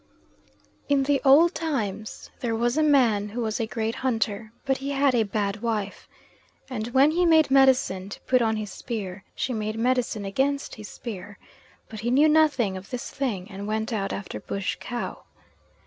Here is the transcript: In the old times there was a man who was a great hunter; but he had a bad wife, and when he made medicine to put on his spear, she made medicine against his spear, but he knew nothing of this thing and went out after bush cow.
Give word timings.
In 0.89 1.03
the 1.03 1.21
old 1.23 1.53
times 1.53 2.31
there 2.39 2.55
was 2.55 2.75
a 2.75 2.81
man 2.81 3.29
who 3.29 3.41
was 3.41 3.59
a 3.59 3.67
great 3.67 3.93
hunter; 3.97 4.51
but 4.65 4.77
he 4.77 4.89
had 4.89 5.13
a 5.13 5.21
bad 5.21 5.61
wife, 5.61 6.07
and 6.71 6.87
when 6.87 7.11
he 7.11 7.23
made 7.23 7.51
medicine 7.51 8.09
to 8.09 8.19
put 8.21 8.41
on 8.41 8.55
his 8.55 8.71
spear, 8.71 9.23
she 9.35 9.53
made 9.53 9.77
medicine 9.77 10.25
against 10.25 10.73
his 10.73 10.87
spear, 10.87 11.37
but 11.87 11.99
he 11.99 12.09
knew 12.09 12.27
nothing 12.27 12.75
of 12.75 12.89
this 12.89 13.11
thing 13.11 13.45
and 13.51 13.67
went 13.67 13.93
out 13.93 14.11
after 14.11 14.39
bush 14.39 14.75
cow. 14.79 15.21